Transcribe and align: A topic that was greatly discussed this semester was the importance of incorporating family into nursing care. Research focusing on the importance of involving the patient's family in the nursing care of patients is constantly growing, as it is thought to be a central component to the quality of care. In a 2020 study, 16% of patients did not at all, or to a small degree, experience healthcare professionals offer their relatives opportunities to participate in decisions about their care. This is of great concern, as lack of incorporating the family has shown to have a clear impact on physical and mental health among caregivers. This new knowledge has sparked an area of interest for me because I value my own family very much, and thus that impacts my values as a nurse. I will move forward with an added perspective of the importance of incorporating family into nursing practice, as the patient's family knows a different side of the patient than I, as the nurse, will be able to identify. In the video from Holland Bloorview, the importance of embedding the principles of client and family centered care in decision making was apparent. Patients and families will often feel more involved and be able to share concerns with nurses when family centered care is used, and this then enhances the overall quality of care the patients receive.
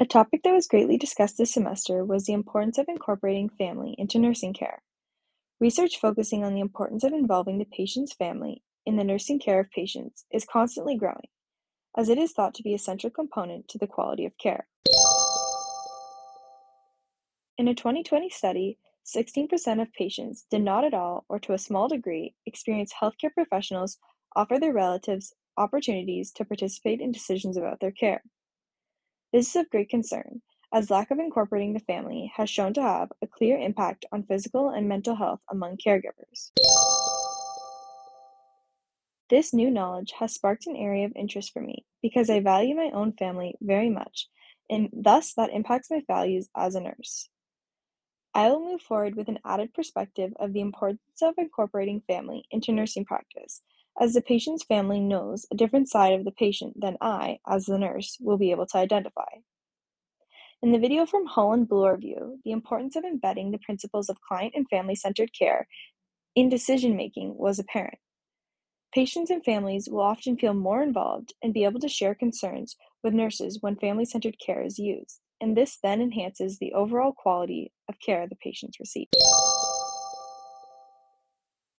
A 0.00 0.06
topic 0.06 0.44
that 0.44 0.54
was 0.54 0.68
greatly 0.68 0.96
discussed 0.96 1.38
this 1.38 1.52
semester 1.52 2.04
was 2.04 2.24
the 2.24 2.32
importance 2.32 2.78
of 2.78 2.86
incorporating 2.88 3.48
family 3.48 3.96
into 3.98 4.20
nursing 4.20 4.54
care. 4.54 4.80
Research 5.58 5.98
focusing 5.98 6.44
on 6.44 6.54
the 6.54 6.60
importance 6.60 7.02
of 7.02 7.12
involving 7.12 7.58
the 7.58 7.64
patient's 7.64 8.14
family 8.14 8.62
in 8.86 8.94
the 8.94 9.02
nursing 9.02 9.40
care 9.40 9.58
of 9.58 9.72
patients 9.72 10.24
is 10.30 10.44
constantly 10.44 10.96
growing, 10.96 11.26
as 11.96 12.08
it 12.08 12.16
is 12.16 12.30
thought 12.30 12.54
to 12.54 12.62
be 12.62 12.74
a 12.74 12.78
central 12.78 13.10
component 13.10 13.66
to 13.66 13.76
the 13.76 13.88
quality 13.88 14.24
of 14.24 14.38
care. 14.38 14.68
In 17.58 17.66
a 17.66 17.74
2020 17.74 18.30
study, 18.30 18.78
16% 19.04 19.82
of 19.82 19.92
patients 19.94 20.46
did 20.48 20.62
not 20.62 20.84
at 20.84 20.94
all, 20.94 21.24
or 21.28 21.40
to 21.40 21.54
a 21.54 21.58
small 21.58 21.88
degree, 21.88 22.36
experience 22.46 22.92
healthcare 23.02 23.34
professionals 23.34 23.98
offer 24.36 24.60
their 24.60 24.72
relatives 24.72 25.34
opportunities 25.56 26.30
to 26.30 26.44
participate 26.44 27.00
in 27.00 27.10
decisions 27.10 27.56
about 27.56 27.80
their 27.80 27.90
care. 27.90 28.22
This 29.30 29.50
is 29.50 29.56
of 29.56 29.68
great 29.68 29.90
concern, 29.90 30.40
as 30.72 30.90
lack 30.90 31.10
of 31.10 31.18
incorporating 31.18 31.74
the 31.74 31.80
family 31.80 32.32
has 32.36 32.48
shown 32.48 32.72
to 32.74 32.82
have 32.82 33.12
a 33.20 33.26
clear 33.26 33.58
impact 33.58 34.06
on 34.10 34.22
physical 34.22 34.70
and 34.70 34.88
mental 34.88 35.16
health 35.16 35.42
among 35.50 35.76
caregivers. 35.76 36.50
This 39.28 39.52
new 39.52 39.70
knowledge 39.70 40.14
has 40.18 40.32
sparked 40.32 40.66
an 40.66 40.76
area 40.76 41.04
of 41.04 41.12
interest 41.14 41.52
for 41.52 41.60
me 41.60 41.84
because 42.00 42.30
I 42.30 42.40
value 42.40 42.74
my 42.74 42.90
own 42.94 43.12
family 43.12 43.54
very 43.60 43.90
much, 43.90 44.28
and 44.70 44.88
thus 44.94 45.34
that 45.34 45.50
impacts 45.52 45.90
my 45.90 46.00
values 46.06 46.48
as 46.56 46.74
a 46.74 46.80
nurse. 46.80 47.28
I 48.34 48.48
will 48.48 48.64
move 48.64 48.80
forward 48.80 49.14
with 49.14 49.28
an 49.28 49.40
added 49.44 49.74
perspective 49.74 50.32
of 50.40 50.54
the 50.54 50.62
importance 50.62 51.20
of 51.20 51.34
incorporating 51.36 52.00
family 52.06 52.44
into 52.50 52.72
nursing 52.72 53.04
practice, 53.04 53.60
as 54.00 54.14
the 54.14 54.22
patient's 54.22 54.64
family 54.64 55.00
knows 55.00 55.46
a 55.52 55.56
different 55.56 55.88
side 55.88 56.12
of 56.12 56.24
the 56.24 56.30
patient 56.30 56.80
than 56.80 56.96
I, 57.00 57.38
as 57.46 57.66
the 57.66 57.78
nurse, 57.78 58.16
will 58.20 58.38
be 58.38 58.50
able 58.50 58.66
to 58.66 58.78
identify. 58.78 59.42
In 60.62 60.72
the 60.72 60.78
video 60.78 61.06
from 61.06 61.26
Holland 61.26 61.68
Bloorview, 61.68 62.38
the 62.44 62.50
importance 62.50 62.96
of 62.96 63.04
embedding 63.04 63.50
the 63.50 63.58
principles 63.58 64.08
of 64.08 64.20
client 64.20 64.54
and 64.56 64.68
family 64.68 64.94
centered 64.94 65.30
care 65.36 65.68
in 66.34 66.48
decision 66.48 66.96
making 66.96 67.36
was 67.36 67.58
apparent. 67.58 67.98
Patients 68.92 69.30
and 69.30 69.44
families 69.44 69.88
will 69.88 70.00
often 70.00 70.36
feel 70.36 70.54
more 70.54 70.82
involved 70.82 71.34
and 71.42 71.52
be 71.54 71.64
able 71.64 71.80
to 71.80 71.88
share 71.88 72.14
concerns 72.14 72.76
with 73.04 73.12
nurses 73.12 73.58
when 73.60 73.76
family 73.76 74.04
centered 74.04 74.36
care 74.44 74.62
is 74.62 74.78
used, 74.78 75.20
and 75.40 75.56
this 75.56 75.78
then 75.82 76.00
enhances 76.00 76.58
the 76.58 76.72
overall 76.72 77.12
quality 77.12 77.72
of 77.88 78.00
care 78.00 78.26
the 78.26 78.36
patients 78.36 78.80
receive. 78.80 79.08